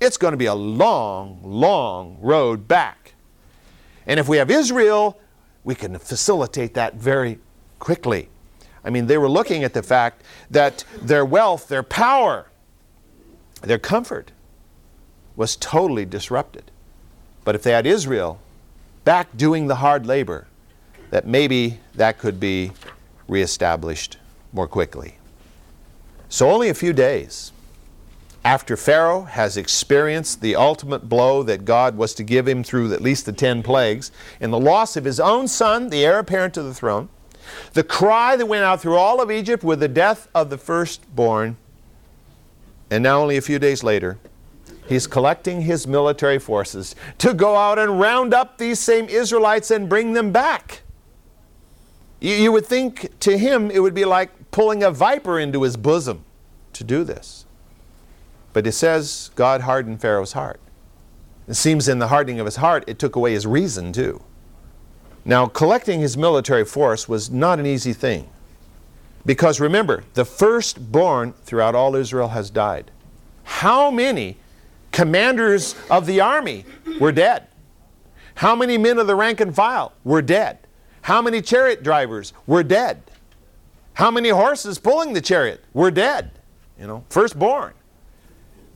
[0.00, 3.14] It's going to be a long, long road back.
[4.06, 5.20] And if we have Israel,
[5.62, 7.38] we can facilitate that very
[7.78, 8.28] quickly.
[8.84, 12.50] I mean, they were looking at the fact that their wealth, their power,
[13.60, 14.32] their comfort
[15.36, 16.70] was totally disrupted.
[17.44, 18.40] But if they had Israel
[19.04, 20.46] back doing the hard labor,
[21.10, 22.72] that maybe that could be
[23.28, 24.18] reestablished
[24.52, 25.16] more quickly.
[26.28, 27.52] So, only a few days
[28.44, 33.00] after Pharaoh has experienced the ultimate blow that God was to give him through at
[33.00, 36.62] least the ten plagues, in the loss of his own son, the heir apparent to
[36.62, 37.08] the throne,
[37.74, 41.56] the cry that went out through all of Egypt with the death of the firstborn,
[42.90, 44.18] and now, only a few days later,
[44.88, 49.88] he's collecting his military forces to go out and round up these same Israelites and
[49.88, 50.82] bring them back.
[52.20, 55.76] You, you would think to him it would be like pulling a viper into his
[55.76, 56.24] bosom
[56.72, 57.46] to do this.
[58.52, 60.60] But it says God hardened Pharaoh's heart.
[61.48, 64.22] It seems in the hardening of his heart, it took away his reason too.
[65.24, 68.28] Now, collecting his military force was not an easy thing.
[69.24, 72.90] Because remember, the firstborn throughout all Israel has died.
[73.44, 74.36] How many
[74.92, 76.64] commanders of the army
[77.00, 77.48] were dead?
[78.36, 80.58] How many men of the rank and file were dead?
[81.02, 83.02] How many chariot drivers were dead?
[83.94, 86.30] How many horses pulling the chariot were dead?
[86.78, 87.74] You know, firstborn.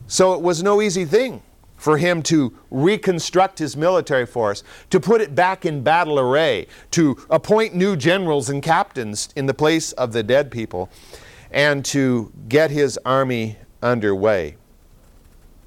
[0.06, 1.42] So it was no easy thing
[1.76, 7.16] for him to reconstruct his military force, to put it back in battle array, to
[7.28, 10.90] appoint new generals and captains in the place of the dead people,
[11.50, 14.56] and to get his army underway.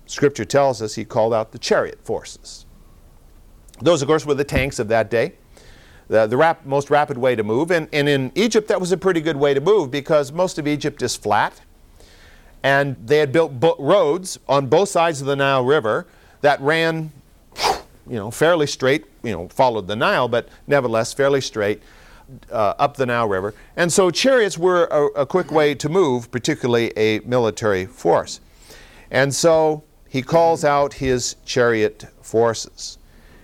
[0.10, 2.65] Scripture tells us he called out the chariot forces.
[3.80, 5.34] Those, of course, were the tanks of that day,
[6.08, 7.69] the, the rap, most rapid way to move.
[7.69, 10.67] And, and in Egypt, that was a pretty good way to move because most of
[10.67, 11.62] Egypt is flat
[12.63, 16.08] and they had built bo- roads on both sides of the Nile River
[16.41, 17.12] that ran,
[18.08, 21.84] you know, fairly straight, you know, followed the Nile, but nevertheless fairly straight
[22.51, 23.53] uh, up the Nile River.
[23.76, 28.41] And so chariots were a, a quick way to move, particularly a military force.
[29.12, 32.97] And so he calls out his chariot forces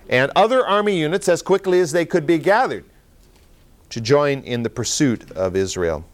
[0.08, 2.84] and other army units as quickly as they could be gathered
[3.90, 6.04] to join in the pursuit of Israel.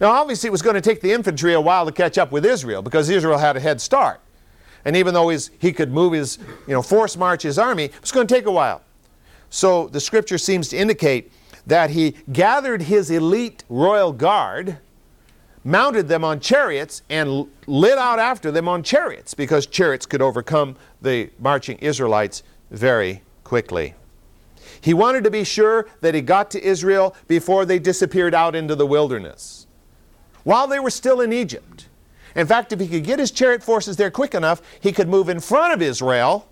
[0.00, 2.44] Now, obviously, it was going to take the infantry a while to catch up with
[2.44, 4.20] Israel because Israel had a head start.
[4.84, 8.12] And even though he could move his, you know, force march his army, it was
[8.12, 8.82] going to take a while.
[9.48, 11.32] So the scripture seems to indicate
[11.66, 14.78] that he gathered his elite royal guard,
[15.64, 20.76] mounted them on chariots, and lit out after them on chariots because chariots could overcome
[21.00, 23.94] the marching Israelites very quickly.
[24.80, 28.74] He wanted to be sure that he got to Israel before they disappeared out into
[28.74, 29.66] the wilderness,
[30.42, 31.88] while they were still in Egypt.
[32.36, 35.28] In fact, if he could get his chariot forces there quick enough, he could move
[35.28, 36.48] in front of Israel,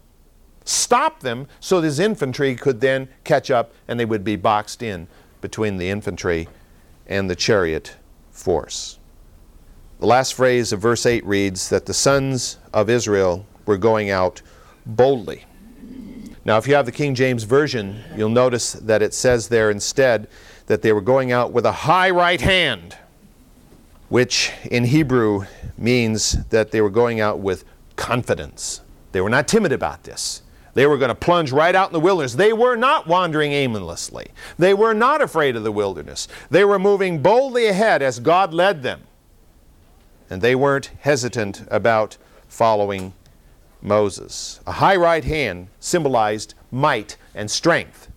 [0.65, 4.83] stop them, so that his infantry could then catch up and they would be boxed
[4.83, 5.09] in
[5.41, 6.49] between the infantry
[7.07, 7.97] and the chariot
[8.31, 8.99] force.
[10.03, 14.43] The last phrase of verse 8 reads that the sons of Israel were going out
[14.85, 15.45] boldly.
[16.45, 20.27] Now, if you have the King James Version, you'll notice that it says there instead
[20.67, 22.97] that they were going out with a high right hand,
[24.09, 25.45] which in Hebrew
[25.79, 28.81] means that they were going out with confidence.
[29.13, 30.43] They were not timid about this.
[30.75, 32.35] They were going to plunge right out in the wilderness.
[32.35, 34.33] They were not wandering aimlessly.
[34.59, 36.27] They were not afraid of the wilderness.
[36.51, 39.03] They were moving boldly ahead as God led them.
[40.33, 42.17] And they weren't hesitant about
[42.49, 43.13] following
[43.83, 44.61] Moses.
[44.67, 48.09] A high right hand symbolized might and strength.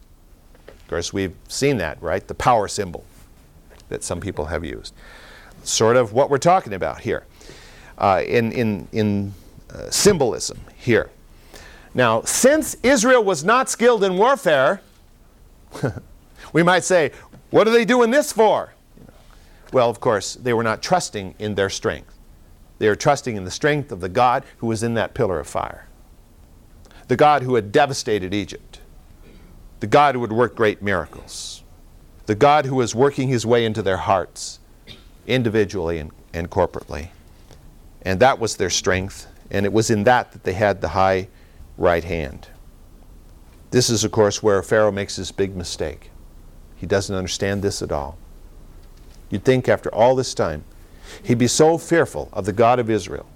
[0.69, 2.25] Of course, we've seen that, right?
[2.25, 3.03] The power symbol
[3.89, 4.93] that some people have used.
[5.63, 7.25] Sort of what we're talking about here
[7.97, 9.33] uh, in, in, in
[9.69, 11.09] uh, symbolism here.
[11.93, 14.79] Now, since Israel was not skilled in warfare,
[16.53, 17.11] we might say,
[17.49, 18.71] what are they doing this for?
[19.71, 22.17] Well, of course, they were not trusting in their strength.
[22.77, 25.47] They are trusting in the strength of the God who was in that pillar of
[25.47, 25.87] fire,
[27.07, 28.79] the God who had devastated Egypt,
[29.79, 31.63] the God who would work great miracles,
[32.25, 34.59] the God who was working his way into their hearts,
[35.27, 37.09] individually and, and corporately.
[38.01, 41.29] And that was their strength, and it was in that that they had the high
[41.77, 42.47] right hand.
[43.71, 46.11] This is, of course, where Pharaoh makes his big mistake.
[46.75, 48.17] He doesn't understand this at all.
[49.29, 50.63] You'd think after all this time,
[51.23, 53.27] He'd be so fearful of the God of Israel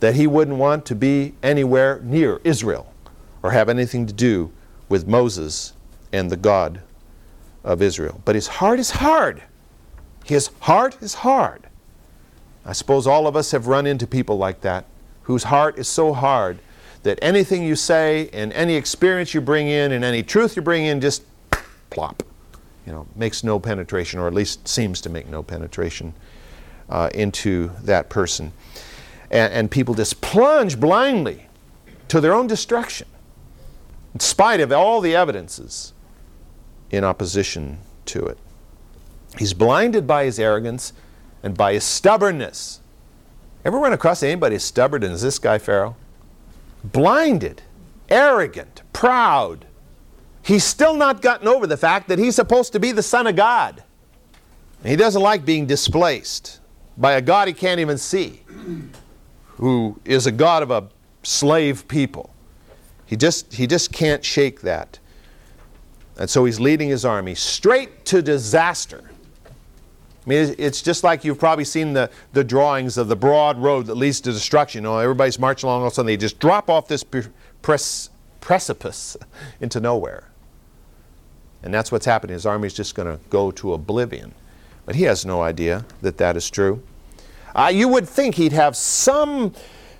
[0.00, 2.92] that he wouldn't want to be anywhere near Israel
[3.42, 4.50] or have anything to do
[4.88, 5.72] with Moses
[6.12, 6.80] and the God
[7.64, 8.20] of Israel.
[8.24, 9.42] But his heart is hard.
[10.24, 11.66] His heart is hard.
[12.64, 14.84] I suppose all of us have run into people like that
[15.22, 16.58] whose heart is so hard
[17.02, 20.84] that anything you say and any experience you bring in and any truth you bring
[20.84, 21.22] in just
[21.88, 22.22] plop.
[22.86, 26.14] You know, makes no penetration, or at least seems to make no penetration
[26.88, 28.52] uh, into that person.
[29.30, 31.46] And, and people just plunge blindly
[32.08, 33.06] to their own destruction,
[34.14, 35.92] in spite of all the evidences
[36.90, 38.38] in opposition to it.
[39.38, 40.92] He's blinded by his arrogance
[41.42, 42.80] and by his stubbornness.
[43.64, 45.94] Ever run across anybody as stubborn as this guy, Pharaoh?
[46.82, 47.62] Blinded,
[48.08, 49.66] arrogant, proud.
[50.42, 53.36] He's still not gotten over the fact that he's supposed to be the Son of
[53.36, 53.82] God.
[54.84, 56.60] He doesn't like being displaced
[56.96, 58.42] by a God he can't even see,
[59.56, 60.88] who is a God of a
[61.22, 62.34] slave people.
[63.06, 64.98] He just, he just can't shake that.
[66.16, 69.10] And so he's leading his army straight to disaster.
[70.26, 73.86] I mean, it's just like you've probably seen the, the drawings of the broad road
[73.86, 74.84] that leads to destruction.
[74.84, 77.04] You know, everybody's marching along, all of a sudden they just drop off this
[78.40, 79.16] precipice
[79.60, 80.29] into nowhere.
[81.62, 82.34] And that's what's happening.
[82.34, 84.34] His army is just going to go to oblivion.
[84.86, 86.82] But he has no idea that that is true.
[87.54, 89.52] Uh, you would think he'd have some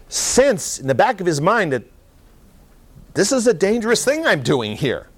[0.08, 1.84] sense in the back of his mind that
[3.14, 5.08] this is a dangerous thing I'm doing here.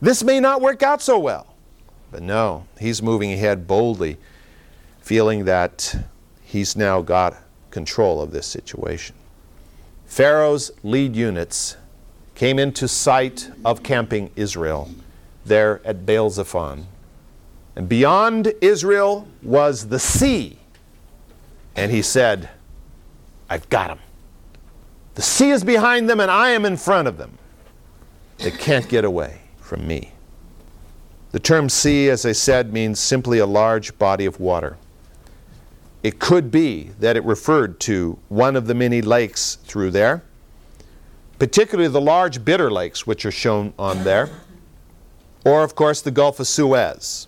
[0.00, 1.54] This may not work out so well.
[2.10, 4.18] But no, he's moving ahead boldly,
[5.00, 5.96] feeling that
[6.42, 7.36] he's now got
[7.70, 9.16] control of this situation.
[10.04, 11.76] Pharaoh's lead units
[12.34, 14.90] came into sight of camping Israel
[15.44, 16.86] there at Baal Zephon.
[17.74, 20.58] And beyond Israel was the sea
[21.74, 22.50] and he said,
[23.48, 23.98] I've got them.
[25.14, 27.38] The sea is behind them, and I am in front of them.
[28.38, 30.12] They can't get away from me.
[31.32, 34.76] The term sea, as I said, means simply a large body of water.
[36.02, 40.22] It could be that it referred to one of the many lakes through there,
[41.38, 44.28] particularly the large bitter lakes which are shown on there,
[45.44, 47.26] or, of course, the Gulf of Suez.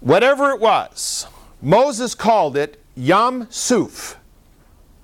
[0.00, 1.26] Whatever it was,
[1.60, 4.18] Moses called it Yam Suf,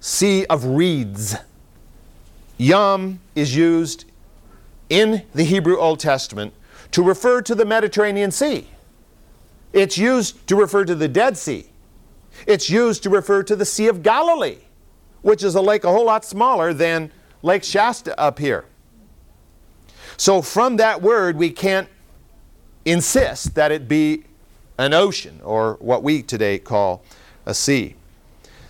[0.01, 1.37] Sea of Reeds.
[2.57, 4.05] Yam is used
[4.91, 6.53] in the Hebrew Old Testament
[6.91, 8.67] to refer to the Mediterranean Sea.
[9.73, 11.71] It's used to refer to the Dead Sea.
[12.47, 14.59] It's used to refer to the Sea of Galilee,
[15.23, 17.13] which is a lake a whole lot smaller than
[17.43, 18.65] Lake Shasta up here.
[20.19, 21.89] So from that word, we can't
[22.85, 24.25] insist that it be
[24.77, 27.05] an ocean or what we today call
[27.47, 27.95] a sea.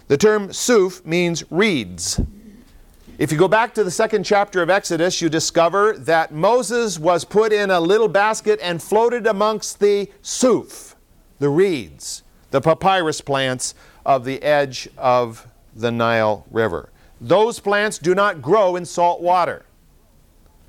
[0.08, 2.20] The term suf means reeds.
[3.16, 7.24] If you go back to the second chapter of Exodus, you discover that Moses was
[7.24, 10.96] put in a little basket and floated amongst the suf,
[11.38, 13.74] the reeds, the papyrus plants
[14.04, 16.90] of the edge of the Nile River.
[17.22, 19.64] Those plants do not grow in salt water.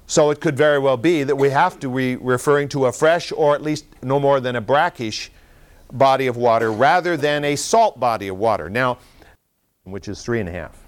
[0.10, 3.32] So it could very well be that we have to be referring to a fresh
[3.32, 5.30] or at least no more than a brackish
[5.94, 8.72] body of water rather than a salt body of water.
[8.72, 8.98] Now,
[9.84, 10.84] which is three and a half.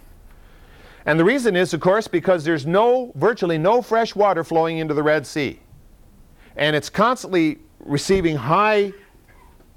[1.05, 4.95] And the reason is, of course, because there's no, virtually no fresh water flowing into
[4.95, 5.59] the Red Sea.
[6.55, 8.91] And it's constantly receiving high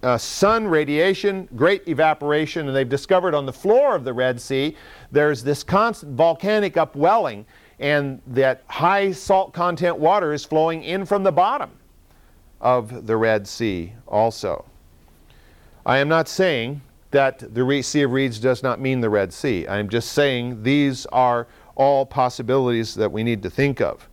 [0.03, 4.75] uh, sun radiation, great evaporation, and they've discovered on the floor of the Red Sea
[5.13, 7.45] there's this constant volcanic upwelling,
[7.79, 11.71] and that high salt content water is flowing in from the bottom
[12.61, 14.65] of the Red Sea also.
[15.85, 19.69] I am not saying that the Sea of Reeds does not mean the Red Sea.
[19.69, 21.47] I'm just saying these are
[21.77, 24.09] all possibilities that we need to think of.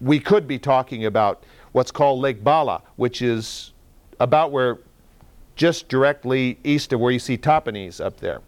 [0.00, 1.42] We could be talking about
[1.72, 3.72] what's called Lake Ballah, which is
[4.20, 4.78] about where
[5.56, 8.40] just directly east of where you see Tahpanhes up there.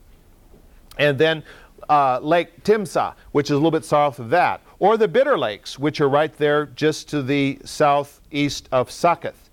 [0.98, 1.42] And then
[1.91, 4.62] uh, Lake Timsah, which is a little bit south of that.
[4.78, 9.51] Or the Bitter Lakes, which are right there just to the southeast of Succoth.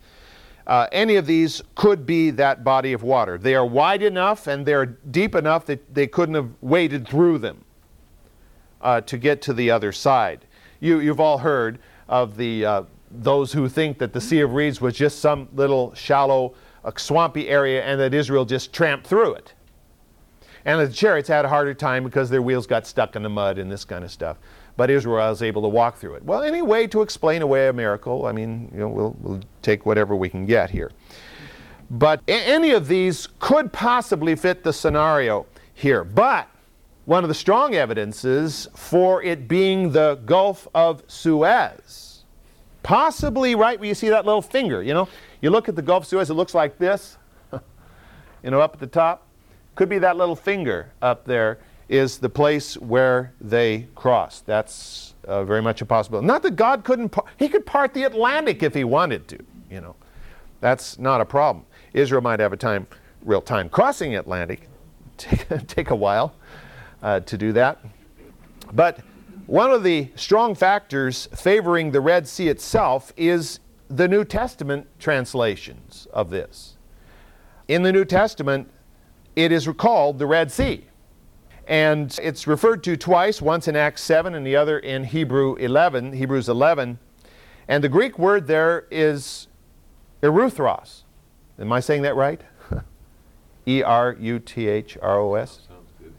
[0.68, 3.38] Uh, any of these could be that body of water.
[3.38, 7.64] They are wide enough and they're deep enough that they couldn't have waded through them
[8.82, 10.46] uh, to get to the other side.
[10.80, 14.80] You, you've all heard of the, uh, those who think that the Sea of Reeds
[14.80, 19.54] was just some little shallow, uh, swampy area and that Israel just tramped through it.
[20.68, 23.58] And the chariots had a harder time because their wheels got stuck in the mud
[23.58, 24.38] and this kind of stuff
[24.78, 26.24] but Israel was able to walk through it.
[26.24, 29.86] Well, any way to explain away a miracle, I mean, you know, we'll, we'll take
[29.86, 30.92] whatever we can get here.
[31.90, 36.04] But any of these could possibly fit the scenario here.
[36.04, 36.48] But
[37.06, 42.24] one of the strong evidences for it being the Gulf of Suez,
[42.84, 45.08] possibly right where you see that little finger, you know,
[45.42, 47.18] you look at the Gulf of Suez, it looks like this,
[48.44, 49.27] you know, up at the top.
[49.78, 54.48] Could be that little finger up there is the place where they crossed.
[54.48, 56.26] That's uh, very much a possibility.
[56.26, 59.38] Not that God couldn't, par- he could part the Atlantic if he wanted to,
[59.70, 59.96] you know.
[60.62, 61.64] That's not a problem.
[61.94, 62.88] Israel might have a time,
[63.22, 64.68] real time crossing Atlantic,
[65.18, 66.34] take, take a while
[67.04, 67.80] uh, to do that.
[68.74, 69.02] But
[69.46, 73.60] one of the strong factors favoring the Red Sea itself is
[73.90, 76.78] the New Testament translations of this.
[77.68, 78.72] In the New Testament,
[79.38, 80.84] it is called the Red Sea.
[81.68, 86.14] And it's referred to twice, once in Acts 7 and the other in Hebrew 11,
[86.14, 86.98] Hebrews 11.
[87.68, 89.48] And the Greek word there is
[90.24, 91.04] eruthros.
[91.60, 92.42] Am I saying that right?
[93.68, 95.68] E R U T H R O S?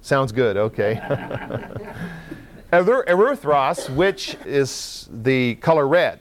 [0.01, 0.57] Sounds good.
[0.57, 0.95] Okay.
[2.73, 6.21] eruthros, which is the color red.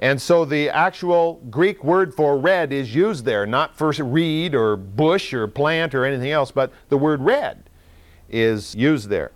[0.00, 4.74] And so the actual Greek word for red is used there, not for reed or
[4.74, 7.68] bush or plant or anything else, but the word red
[8.30, 9.30] is used there.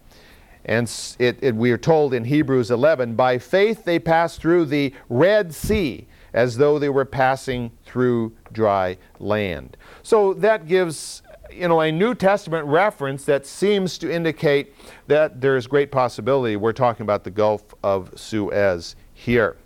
[0.64, 4.94] And it, it, we are told in Hebrews 11, by faith they passed through the
[5.10, 9.76] Red Sea as though they were passing through dry land.
[10.02, 14.74] So that gives you know a New Testament reference that seems to indicate
[15.06, 19.58] that there is great possibility we're talking about the Gulf of Suez here.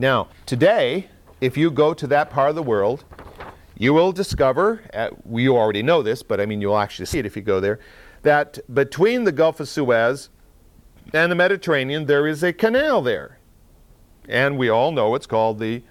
[0.00, 1.08] Now, today,
[1.40, 3.04] if you go to that part of the world,
[3.76, 7.26] you will discover, uh, you already know this, but I mean you'll actually see it
[7.26, 7.80] if you go there,
[8.22, 10.30] that between the Gulf of Suez
[11.12, 13.38] and the Mediterranean, there is a canal there.
[14.28, 15.82] And we all know it's called the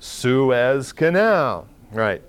[0.00, 1.68] Suez Canal.
[1.92, 2.20] Right.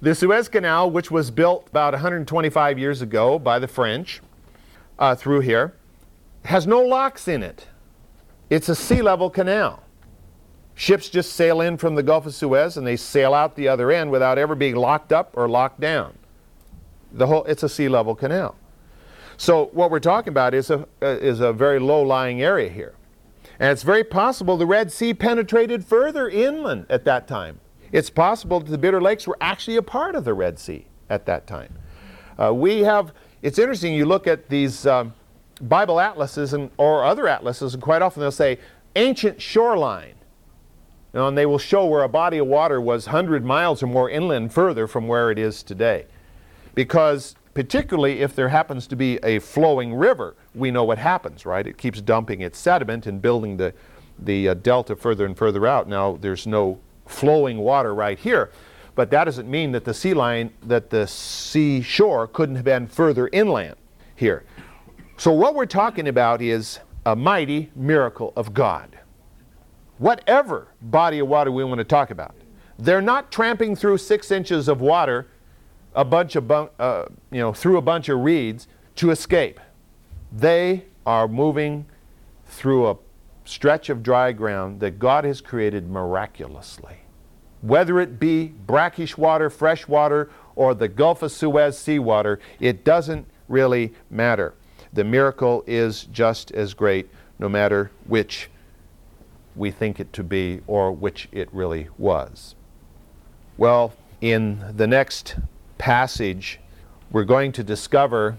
[0.00, 4.22] The Suez Canal, which was built about 125 years ago by the French
[4.98, 5.74] uh, through here,
[6.46, 7.66] has no locks in it.
[8.48, 9.82] It's a sea level canal.
[10.80, 13.90] Ships just sail in from the Gulf of Suez and they sail out the other
[13.90, 16.16] end without ever being locked up or locked down.
[17.12, 18.56] The whole, it's a sea level canal.
[19.36, 22.94] So what we're talking about is a, uh, is a very low-lying area here.
[23.58, 27.60] And it's very possible the Red Sea penetrated further inland at that time.
[27.92, 31.26] It's possible that the Bitter Lakes were actually a part of the Red Sea at
[31.26, 31.74] that time.
[32.38, 33.12] Uh, we have,
[33.42, 35.12] it's interesting, you look at these um,
[35.60, 38.58] Bible atlases and, or other atlases, and quite often they'll say
[38.96, 40.14] ancient shoreline.
[41.12, 44.52] And they will show where a body of water was 100 miles or more inland
[44.52, 46.06] further from where it is today
[46.74, 51.66] because particularly if there happens to be a flowing river, we know what happens, right?
[51.66, 53.74] It keeps dumping its sediment and building the,
[54.18, 55.88] the uh, delta further and further out.
[55.88, 58.50] Now, there's no flowing water right here,
[58.94, 62.86] but that doesn't mean that the sea line, that the sea shore couldn't have been
[62.86, 63.76] further inland
[64.14, 64.44] here.
[65.16, 68.98] So, what we're talking about is a mighty miracle of God.
[70.00, 72.34] Whatever body of water we want to talk about,
[72.78, 75.26] they're not tramping through six inches of water,
[75.94, 79.60] a bunch of bun- uh, you know, through a bunch of reeds to escape.
[80.32, 81.84] They are moving
[82.46, 82.96] through a
[83.44, 86.96] stretch of dry ground that God has created miraculously.
[87.60, 93.26] Whether it be brackish water, fresh water, or the Gulf of Suez seawater, it doesn't
[93.48, 94.54] really matter.
[94.94, 98.48] The miracle is just as great no matter which
[99.56, 102.54] we think it to be or which it really was.
[103.56, 105.36] Well, in the next
[105.78, 106.60] passage,
[107.10, 108.36] we're going to discover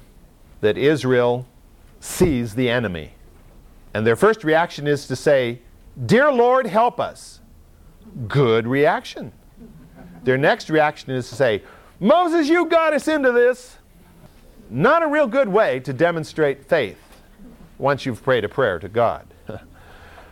[0.61, 1.45] that Israel
[1.99, 3.13] sees the enemy.
[3.93, 5.59] And their first reaction is to say,
[6.05, 7.39] Dear Lord, help us.
[8.27, 9.31] Good reaction.
[10.23, 11.63] Their next reaction is to say,
[11.99, 13.77] Moses, you got us into this.
[14.69, 16.97] Not a real good way to demonstrate faith
[17.77, 19.27] once you've prayed a prayer to God.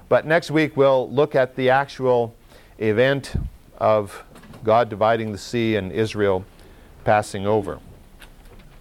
[0.10, 2.36] But next week we'll look at the actual
[2.80, 3.36] event
[3.78, 4.24] of
[4.64, 6.44] God dividing the sea and Israel
[7.06, 7.80] passing over.